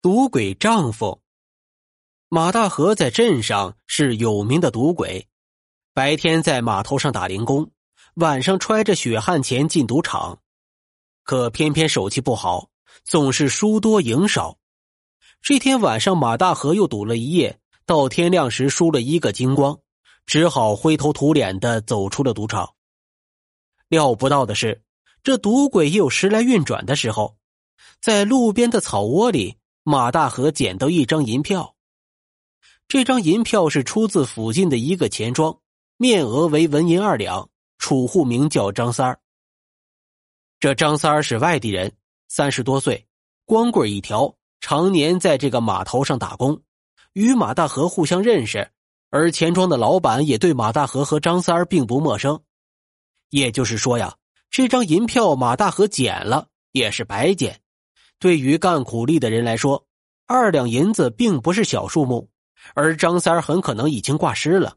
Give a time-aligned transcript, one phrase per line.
[0.00, 1.22] 赌鬼丈夫
[2.28, 5.26] 马大河在镇上是有名的赌鬼，
[5.92, 7.72] 白天在码头上打零工，
[8.14, 10.38] 晚上揣着血汗钱进赌场，
[11.24, 12.70] 可偏偏手气不好，
[13.02, 14.56] 总是输多赢少。
[15.42, 19.80] 这天晚上，马大河又赌了一夜，到天亮时输了一个精光，
[20.26, 22.74] 只好灰头土脸的走出了赌场。
[23.88, 24.80] 料不到的是，
[25.24, 27.36] 这赌鬼也有时来运转的时候，
[28.00, 29.57] 在路边的草窝里。
[29.88, 31.74] 马大河捡到一张银票，
[32.88, 35.60] 这张银票是出自附近的一个钱庄，
[35.96, 37.48] 面额为文银二两，
[37.78, 39.18] 储户名叫张三儿。
[40.60, 41.90] 这张三儿是外地人，
[42.28, 43.06] 三十多岁，
[43.46, 46.60] 光棍一条，常年在这个码头上打工，
[47.14, 48.70] 与马大河互相认识，
[49.08, 52.38] 而钱庄的老板也对马大河和张三儿并不陌生。
[53.30, 54.14] 也就是说呀，
[54.50, 57.62] 这张银票马大河捡了也是白捡。
[58.18, 59.86] 对于干苦力的人来说，
[60.26, 62.28] 二两银子并不是小数目，
[62.74, 64.76] 而张三很可能已经挂失了。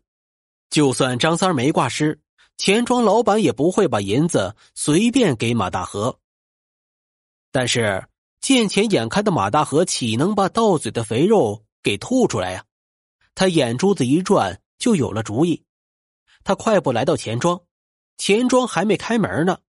[0.70, 2.20] 就算张三没挂失，
[2.58, 6.20] 钱庄老板也不会把银子随便给马大河。
[7.52, 8.08] 但是
[8.40, 12.64] 见钱眼开的马大河岂能把到嘴的肥肉给吐出来呀？
[13.34, 15.64] 他眼珠子一转，就有了主意。
[16.44, 17.62] 他快步来到钱庄，
[18.18, 19.60] 钱庄还没开门呢，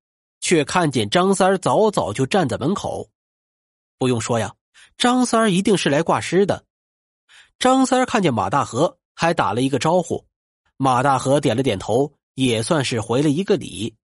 [0.41, 3.09] 却看见张三早早就站在门口。
[4.03, 4.57] 不用说呀，
[4.99, 6.65] 张三儿一定是来挂失的。
[7.61, 10.27] 张三儿看见马大河，还打了一个招呼。
[10.77, 13.95] 马大河点了点头，也算是回了一个礼。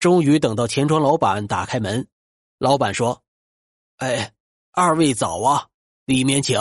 [0.00, 2.08] 终于等到钱庄老板打开门，
[2.56, 3.22] 老板说
[3.98, 4.32] ：“哎，
[4.72, 5.68] 二位早啊，
[6.06, 6.58] 里面请。”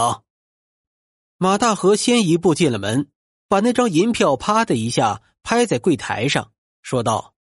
[1.39, 3.09] 马大河先一步进了门，
[3.47, 7.35] 把那张银票啪的一下拍在柜台上，说道：“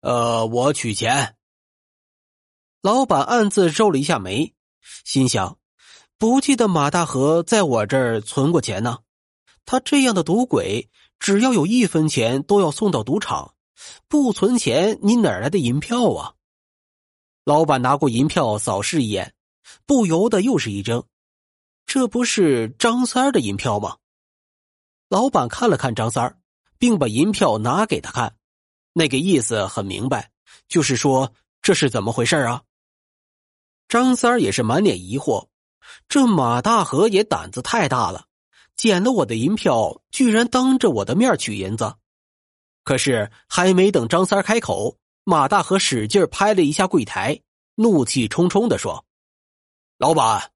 [0.00, 1.33] 呃，我取钱。”
[2.84, 4.52] 老板暗自皱了一下眉，
[5.06, 5.56] 心想
[6.20, 8.98] ：“不记得马大河在我这儿存过钱呢。
[9.64, 13.54] 他这样的赌鬼，只要有一分钱都要送到赌场，
[14.06, 16.34] 不存钱，你哪来的银票啊？”
[17.46, 19.32] 老板拿过银票扫视一眼，
[19.86, 21.06] 不由得又是一怔
[21.86, 23.96] ：“这不是张三的银票吗？”
[25.08, 26.38] 老板看了看张三
[26.76, 28.36] 并把银票拿给他看，
[28.92, 30.30] 那个意思很明白，
[30.68, 31.32] 就是说
[31.62, 32.62] 这是怎么回事啊？
[33.88, 35.48] 张三儿也是满脸疑惑，
[36.08, 38.26] 这马大河也胆子太大了，
[38.76, 41.94] 捡了我的银票，居然当着我的面取银子。
[42.82, 47.40] 可是还没等张三儿开口，马大河使劲拍了一下柜台，
[47.76, 49.04] 怒气冲冲的说
[49.96, 50.50] ：“老板，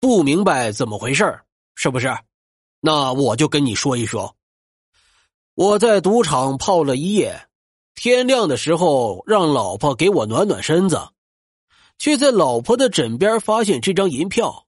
[0.00, 1.40] 不明白怎么回事
[1.74, 2.16] 是不是？
[2.80, 4.36] 那我就跟你说一说。
[5.54, 7.48] 我在赌场泡了一夜，
[7.94, 11.08] 天亮的时候让老婆给我暖暖身子。”
[11.98, 14.66] 却在老婆的枕边发现这张银票。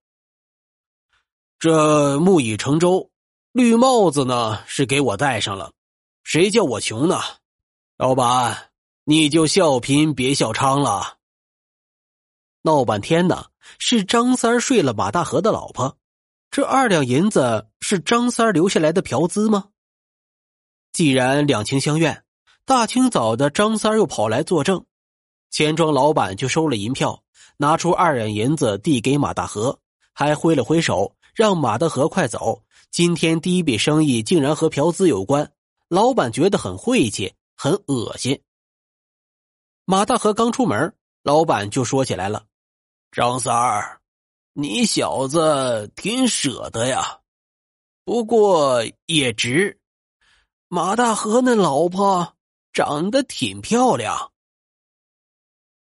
[1.59, 3.11] 这木已成舟，
[3.53, 5.73] 绿帽子呢是给我戴上了，
[6.25, 7.21] 谁叫我穷呢？
[7.97, 8.71] 老板，
[9.05, 11.19] 你就笑贫别笑娼了。
[12.63, 13.47] 闹半天呢，
[13.79, 15.97] 是张三睡了马大河的老婆，
[16.51, 19.69] 这二两银子是张三留下来的嫖资吗？
[20.93, 22.25] 既然两情相愿，
[22.65, 24.85] 大清早的张三又跑来作证。
[25.51, 27.25] 钱庄老板就收了银票，
[27.57, 29.81] 拿出二两银子递给马大河，
[30.13, 32.63] 还挥了挥手，让马大河快走。
[32.91, 35.53] 今天第一笔生意竟然和嫖资有关，
[35.89, 38.41] 老板觉得很晦气，很恶心。
[39.85, 40.95] 马大河刚出门，
[41.25, 42.45] 老板就说起来了
[43.11, 44.01] ：“张三儿，
[44.53, 47.19] 你小子挺舍得呀，
[48.05, 49.81] 不过也值。
[50.69, 52.35] 马大河那老婆
[52.73, 54.31] 长得挺漂亮。”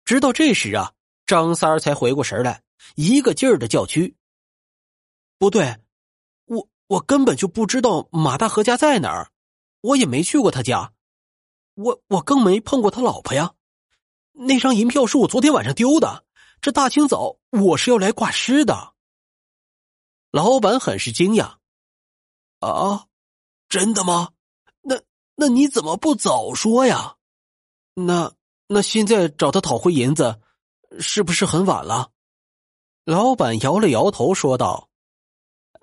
[0.05, 0.93] 直到这时啊，
[1.25, 2.61] 张三儿才回过神来，
[2.95, 4.15] 一个劲儿的叫屈。
[5.39, 5.79] 不对，
[6.45, 9.31] 我我根本就不知道马大河家在哪儿，
[9.81, 10.93] 我也没去过他家，
[11.73, 13.55] 我我更没碰过他老婆呀。
[14.33, 16.23] 那张银票是我昨天晚上丢的，
[16.61, 18.93] 这大清早我是要来挂失的。
[20.29, 21.55] 老板很是惊讶，
[22.59, 23.07] 啊，
[23.67, 24.33] 真的吗？
[24.81, 25.01] 那
[25.33, 27.15] 那你怎么不早说呀？
[27.95, 28.35] 那。
[28.67, 30.39] 那现在找他讨回银子，
[30.99, 32.09] 是不是很晚了？
[33.05, 34.89] 老板摇了摇头，说道：“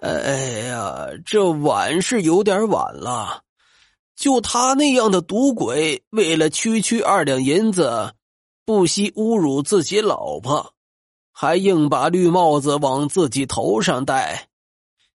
[0.02, 0.32] 哎
[0.66, 3.44] 呀，这晚是有点晚了。
[4.16, 8.14] 就他那样的赌鬼，为了区区二两银子，
[8.64, 10.74] 不惜侮辱自己老婆，
[11.30, 14.48] 还硬把绿帽子往自己头上戴，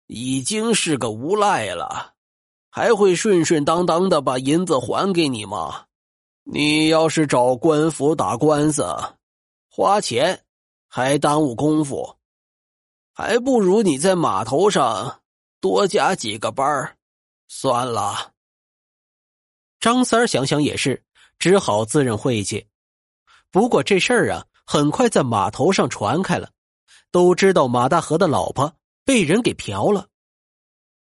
[0.06, 2.12] 已经是个无赖了，
[2.68, 5.86] 还会顺顺当当的把银子还给你吗？”
[6.44, 8.86] 你要是找官府打官司，
[9.68, 10.44] 花钱
[10.88, 12.16] 还耽误功夫。
[13.12, 15.22] 还不如你在码头上
[15.60, 16.96] 多加几个班儿。
[17.48, 18.32] 算了。
[19.80, 21.02] 张三儿想想也是，
[21.38, 22.66] 只好自认晦气。
[23.50, 26.50] 不过这事儿啊，很快在码头上传开了，
[27.10, 28.74] 都知道马大河的老婆
[29.04, 30.08] 被人给嫖了。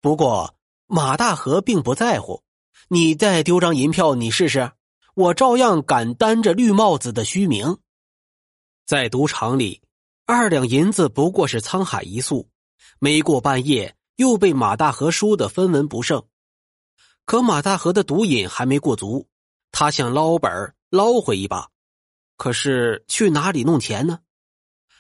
[0.02, 0.56] 不过
[0.88, 2.44] 马大河并不在乎，
[2.90, 4.72] 你再丢张银票，你试试，
[5.14, 7.78] 我照样敢担着绿帽子的虚名。
[8.86, 9.82] 在赌场里，
[10.26, 12.50] 二两银子不过是沧海一粟，
[13.00, 16.24] 没过半夜又被马大河输得分文不剩。
[17.26, 19.28] 可马大河的毒瘾还没过足，
[19.72, 21.70] 他想捞本捞回一把，
[22.36, 24.20] 可是去哪里弄钱呢？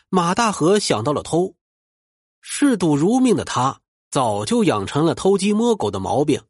[0.09, 1.55] 马大河想到了偷，
[2.41, 6.43] 嗜赌如命的他早就养成了偷鸡摸狗的毛病。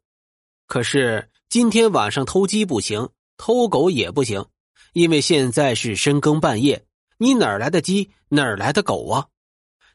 [0.66, 4.46] 可是今天晚上偷鸡不行，偷狗也不行，
[4.92, 6.86] 因为现在是深更半夜。
[7.18, 9.28] 你哪来的鸡，哪来的狗啊？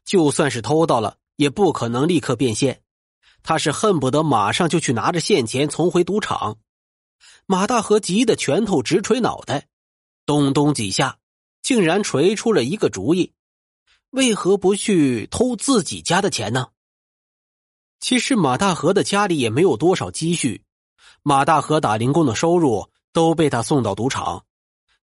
[0.05, 2.81] 就算是偷到了，也不可能立刻变现。
[3.43, 6.57] 他是恨不得马上就去拿着现钱重回赌场。
[7.45, 9.67] 马大河急得拳头直捶脑袋，
[10.25, 11.17] 咚咚几下，
[11.61, 13.33] 竟然锤出了一个主意：
[14.09, 16.69] 为何不去偷自己家的钱呢？
[17.99, 20.63] 其实马大河的家里也没有多少积蓄，
[21.23, 24.45] 马大河打零工的收入都被他送到赌场。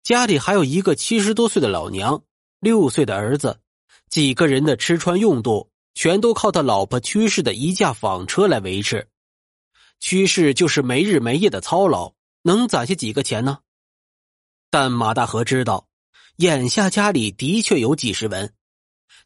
[0.04, 2.22] 家里还有一个七十多岁的老娘，
[2.60, 3.62] 六岁的儿子，
[4.10, 9.08] 几个人的吃穿用度全都靠他老婆屈氏的一架纺车来维持。
[10.02, 13.60] 屈氏就是没日没夜的操劳，能攒下几个钱呢？
[14.69, 15.88] 但马大河知道，
[16.36, 18.54] 眼下家里的确有几十文。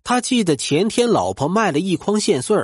[0.03, 2.55] 他记得前天老婆卖了一筐线穗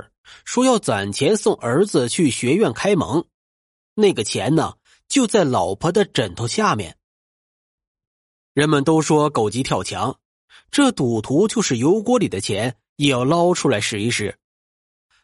[0.46, 3.26] 说要攒钱送儿子去学院开蒙，
[3.96, 4.76] 那个钱呢，
[5.12, 6.98] 就在老婆的枕头下面。
[8.54, 10.18] 人们都说狗急跳墙，
[10.72, 14.40] 这赌徒就是油锅里的钱也要捞出来试一试。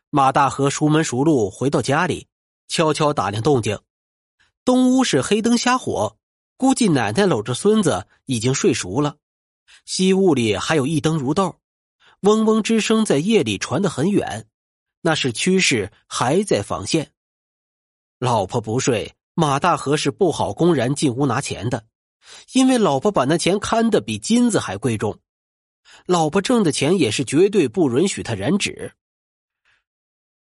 [0.09, 2.27] 马大河熟门熟路回到家里，
[2.67, 3.79] 悄悄打量动静。
[4.65, 6.17] 东屋是黑灯瞎火，
[6.57, 9.15] 估计奶奶搂着孙子已经睡熟了。
[9.85, 11.55] 西屋里还有一灯如豆，
[12.19, 14.49] 嗡嗡之声在夜里传得很远，
[14.99, 17.13] 那是趋势还在防线。
[18.19, 21.85] 老婆不睡，马大河是不好公然进屋拿钱的。
[22.53, 25.19] 因为老婆把那钱看得比金子还贵重，
[26.07, 28.93] 老婆挣的钱也是绝对不允许他染指。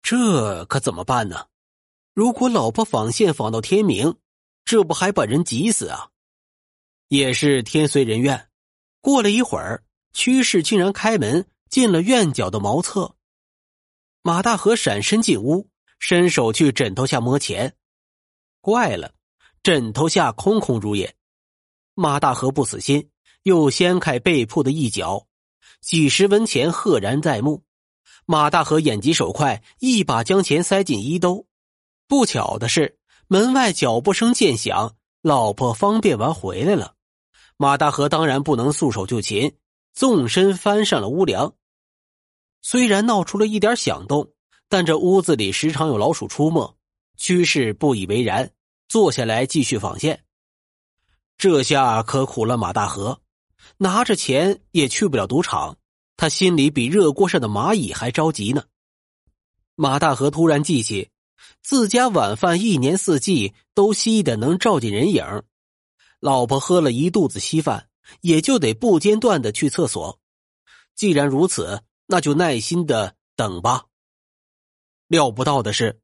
[0.02, 1.48] 这可怎么办呢？
[2.14, 4.16] 如果老婆纺线纺到天明，
[4.64, 6.12] 这不还把人急死啊？
[7.10, 8.50] 也是天随人愿。
[9.02, 9.84] 过了一会儿，
[10.14, 13.16] 屈氏竟然开门进了院角的茅厕。
[14.22, 15.70] 马大河闪身进屋，
[16.00, 17.76] 伸手去枕头下摸钱，
[18.66, 19.14] 怪了，
[19.62, 21.14] 枕头下空空如也。
[21.94, 23.12] 马大河不死心，
[23.44, 25.28] 又掀开被铺的一角，
[25.82, 27.64] 几十文钱赫然在目。
[28.26, 31.46] 马大河眼疾手快，一把将钱塞进衣兜。
[32.08, 32.98] 不巧的是，
[33.28, 36.96] 门外脚步声渐响，老婆方便完回来了。
[37.58, 39.56] 马大河当然不能束手就擒，
[39.94, 41.54] 纵身翻上了屋梁。
[42.64, 44.32] 虽然闹出了一点响动，
[44.68, 46.76] 但这屋子里时常有老鼠出没。
[47.16, 48.52] 居士不以为然，
[48.88, 50.24] 坐下来继续纺线。
[51.38, 53.22] 这下可苦了马大河，
[53.78, 55.78] 拿着钱也去不了赌场，
[56.16, 58.64] 他心里比热锅上的蚂蚁还着急呢。
[59.76, 61.10] 马大河突然记起，
[61.62, 65.44] 自家晚饭一年四季都稀的能照进人影，
[66.22, 67.90] 老婆喝了一肚子稀饭，
[68.22, 70.20] 也就得不间断的去厕所。
[70.96, 73.86] 既然如此，那就耐心的等吧。
[75.08, 76.00] 料不到的是，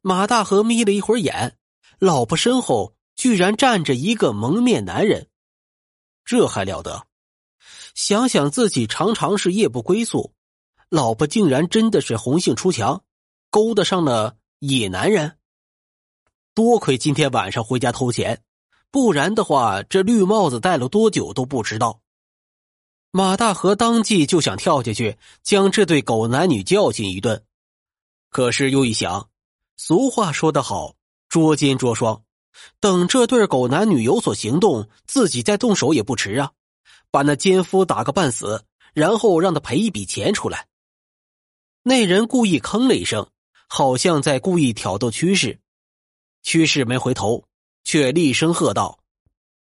[0.00, 1.58] 马大河眯了一会儿眼，
[2.00, 2.96] 老婆身后。
[3.16, 5.28] 居然站着一个蒙面男人，
[6.24, 7.06] 这还了得！
[7.94, 10.32] 想想自己常常是夜不归宿，
[10.88, 13.04] 老婆竟然真的是红杏出墙，
[13.50, 15.36] 勾搭上了野男人。
[16.54, 18.42] 多亏今天晚上回家偷钱，
[18.90, 22.00] 不然的话，这绿帽子戴了多久都不知道。
[23.10, 27.44] 马大河当即就想跳下去将这对狗男女教训一顿，
[28.30, 29.28] 可是又一想，
[29.76, 30.94] 俗话说得好，
[31.30, 32.22] 捉奸捉双。
[32.80, 36.52] 等这对狗男女有所行动，自己再动手也不迟啊！
[37.10, 40.68] 把那奸夫打个半死，然后让他赔一笔钱出来。
[41.82, 43.30] 那人故意吭了一声，
[43.66, 45.58] 好像在故意挑逗趋势。
[46.42, 47.44] 趋势没回头，
[47.84, 49.00] 却厉声喝道：“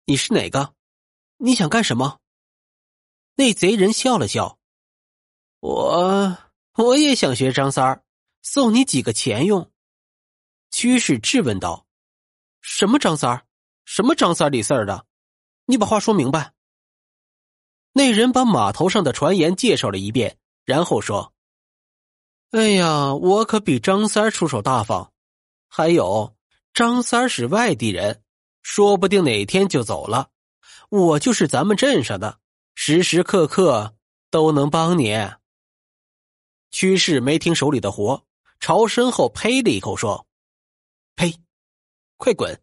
[0.06, 0.72] 你是哪个？
[1.36, 2.18] 你想干什么？”
[3.36, 4.58] 那贼人笑了笑
[5.60, 6.38] ：“我
[6.76, 8.02] 我也想学张三儿，
[8.42, 9.70] 送你几个钱用。”
[10.70, 11.86] 趋势质问道。
[12.60, 13.44] 什么张三儿？
[13.84, 15.06] 什么张三李四儿的？
[15.64, 16.52] 你把话说明白。
[17.92, 21.32] 那人把码头上的传言介绍了一遍，然后说
[22.52, 25.12] ：“哎呀，我可比张三出手大方。
[25.66, 26.36] 还有，
[26.74, 28.22] 张三是外地人，
[28.62, 30.30] 说不定哪天就走了。
[30.90, 32.38] 我就是咱们镇上的，
[32.74, 33.96] 时时刻刻
[34.30, 35.16] 都能帮你。
[36.70, 38.26] 屈氏没停手里的活，
[38.60, 40.26] 朝身后呸了一口，说
[41.18, 41.34] ：“呸，
[42.16, 42.62] 快滚！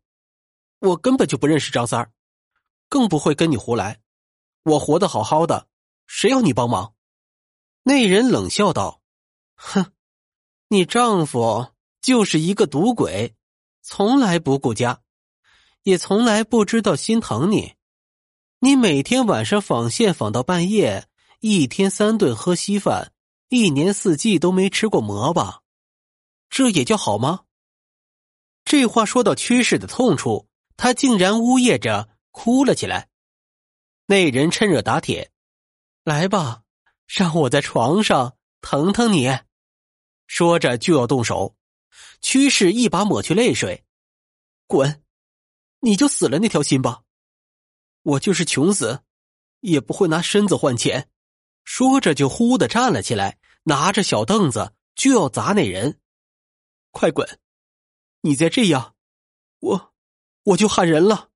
[0.79, 2.13] 我根本就不认识张三儿，
[2.87, 3.99] 更不会跟你胡来。
[4.63, 5.67] 我活得好好的，
[6.07, 6.93] 谁要你帮忙？”
[7.83, 9.01] 那人冷笑道。
[9.55, 9.91] 哼，
[10.69, 13.35] 你丈夫就是一个赌鬼，
[13.81, 15.01] 从来不顾家，
[15.83, 17.75] 也从来不知道心疼你。
[18.59, 21.09] 你每天晚上纺线纺到半夜，
[21.41, 23.11] 一天三顿喝稀饭，
[23.49, 25.61] 一年四季都没吃过馍吧？
[26.49, 27.44] 这也叫好吗？
[28.65, 33.07] 这话说到屈氏的痛处，他竟然呜咽着哭了起来。
[34.07, 35.31] 那人趁热打铁，
[36.03, 36.63] 来吧，
[37.07, 39.31] 让我在床上疼疼你。
[40.27, 41.55] 说着就要动手，
[42.21, 43.85] 屈氏一把抹去泪水，
[44.65, 45.03] 滚！
[45.81, 47.03] 你就死了那条心吧。
[48.01, 49.03] 我就是穷死，
[49.59, 51.09] 也不会拿身子换钱。
[51.63, 55.99] 说着就忽的站了起来，拿着小凳子就要砸那人。
[56.91, 57.27] 快滚！
[58.25, 58.95] 你再这样，
[59.59, 59.93] 我
[60.45, 61.29] 我就喊人了。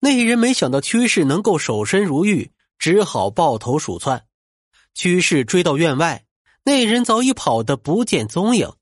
[0.00, 4.26] 那人没想到屈氏能够守身如玉，只好抱头鼠窜。
[4.94, 6.26] 屈氏追到院外。
[6.64, 8.72] 那人早已跑得不见踪影，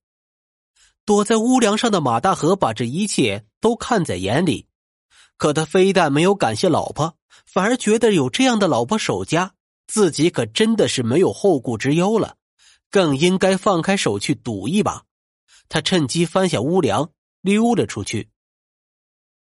[1.04, 4.66] 躲在屋梁上的马大河把这一切都看在眼里，
[5.36, 9.52] 可他非但没有感谢老婆，反而觉得有这样的老婆守家，
[9.86, 12.36] 自己可真的是没有后顾之忧了，
[12.90, 15.04] 更应该放开手去赌一把。
[15.70, 17.10] 他趁机翻下屋梁，
[17.40, 18.28] 溜了出去。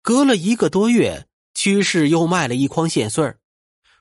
[0.02, 3.40] 隔了一个多月，屈氏又卖了一筐线穗儿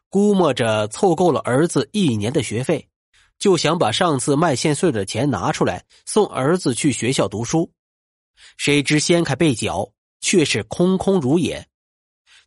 [0.08, 2.88] 估摸着凑够了儿子一年的学费。
[3.36, 7.72] 就想把上次卖线穗的钱拿出来送儿子去学校读书，
[8.56, 11.68] 谁知掀开被角，却是空空如也。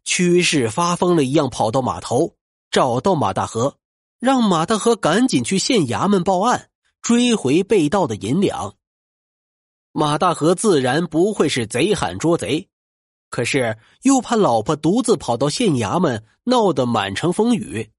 [0.06, 2.38] 屈氏发疯了一样跑到码头，
[2.72, 3.78] 找到马大河，
[4.18, 6.70] 让马大河赶紧去县衙门报案，
[7.02, 8.78] 追回被盗的银两。
[10.00, 12.70] 马大河自然不会是贼喊捉贼，
[13.32, 17.90] 可是又怕老婆独自跑到县衙门闹得满城风雨，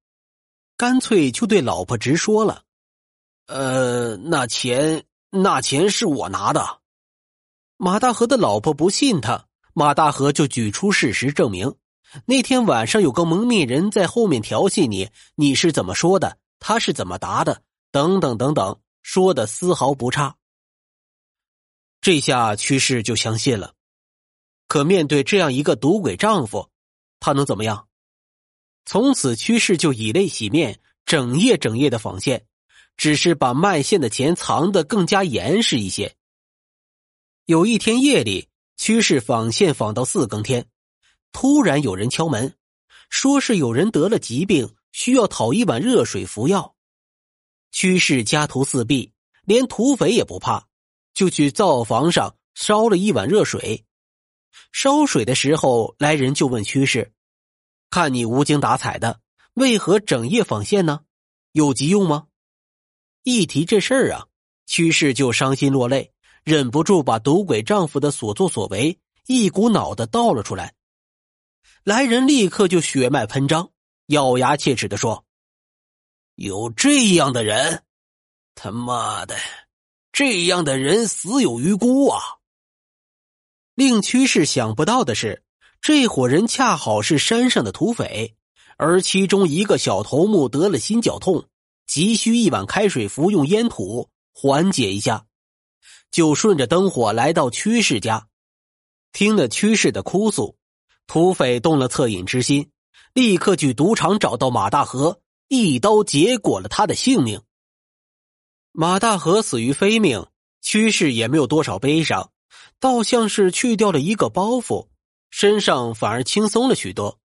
[0.76, 2.62] 干脆就对老婆直说了。
[3.49, 6.78] 呃，那钱那钱是我拿的。
[7.76, 11.75] 马大河的老婆不信他，马大河就举出事实证明：
[12.26, 16.38] 那天晚上有个蒙面人在后面调戏你，你是怎么说的？
[16.61, 17.62] 他是怎么答的？
[17.90, 20.37] 等等等等，说的丝毫不差。
[22.00, 23.75] 这下屈氏就相信了。
[24.67, 26.71] 可面对这样一个赌鬼丈夫，
[27.21, 27.88] 他能怎么样？
[28.85, 32.45] 从此，屈氏就以泪洗面，整夜整夜的纺线。
[32.97, 36.17] 只是把卖线的钱藏得更加严实一些。
[37.45, 40.69] 有一天夜里，屈氏纺线纺到四更天，
[41.31, 42.57] 突然有人敲门，
[43.09, 46.75] 说是有人得了疾病，需要讨一碗热水服药。
[47.71, 49.12] 屈氏家徒四壁，
[49.45, 50.67] 连土匪也不怕，
[51.18, 53.84] 就去灶房上烧了一碗热水。
[54.70, 57.12] 烧水的时候，来人就问屈氏
[57.90, 59.18] ：“看你无精打采的，
[59.54, 61.00] 为何整夜纺线呢？
[61.50, 62.28] 有急用吗？”
[63.25, 64.28] 一提这事儿啊，
[64.64, 66.12] 屈氏就伤心落泪，
[66.44, 70.76] 忍不住把赌鬼丈夫的所作所为一股脑的倒了出来。
[71.82, 73.72] 来人立刻就血脉喷张，
[74.06, 75.25] 咬牙切齿的说
[76.37, 77.82] ：“有这样的人，
[78.54, 79.37] 他妈的，
[80.18, 82.20] 这样的人死有余辜啊！”
[83.76, 85.44] 令屈氏想不到的是，
[85.80, 88.34] 这伙人恰好是山上的土匪，
[88.78, 91.48] 而其中一个小头目得了心绞痛。
[91.87, 95.26] 急需一碗开水服用烟土缓解一下，
[96.10, 98.26] 就顺着灯火来到屈氏家，
[99.12, 100.56] 听了屈氏的哭诉，
[101.06, 102.72] 土匪动了恻隐之心，
[103.14, 107.40] 立刻去赌场找到马大河，一刀结果了他的性命。
[108.80, 110.25] 马大河死于非命，
[110.62, 112.30] 屈氏也没有多少悲伤，
[112.78, 114.87] 倒像是去掉了一个包袱，
[115.32, 117.18] 身上反而轻松了许多。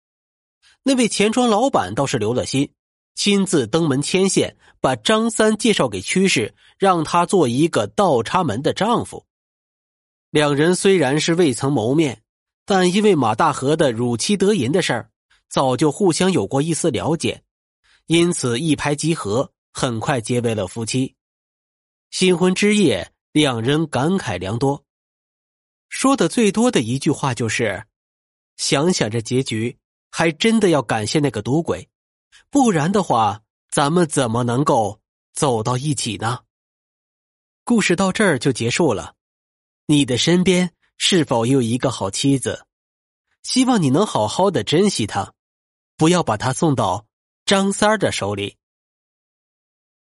[0.83, 2.73] 那位钱庄老板倒是留了心。
[3.15, 9.27] 亲自登门牵线，把张三介绍给屈氏，让他做一个倒插门的丈夫。
[10.31, 12.23] 两人虽然是未曾谋面，
[12.65, 15.11] 但因为马大河的乳妻得银的事儿，
[15.51, 17.43] 早就互相有过一丝了解，
[18.07, 21.15] 因此一拍即合，很快结为了夫妻。
[22.13, 24.85] 新婚之夜，两人感慨良多，
[25.89, 27.87] 说的最多的一句话就是
[28.59, 29.79] ：“想想这结局，
[30.11, 31.89] 还真的要感谢那个赌鬼。”
[32.51, 33.41] 不然的话，
[33.71, 35.01] 咱们怎么能够
[35.33, 36.41] 走到一起呢？
[37.65, 39.15] 故事到这儿就结束了。
[39.87, 42.67] 你的身边是否有一个好妻子？
[43.43, 45.33] 希望你能好好的珍惜她，
[45.97, 47.07] 不要把她送到
[47.47, 48.59] 张三儿的手里。